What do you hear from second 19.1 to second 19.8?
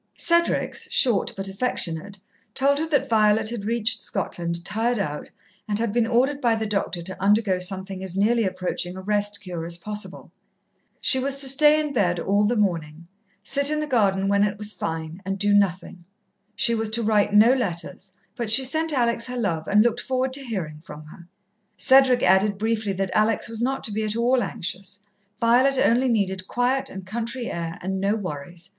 her love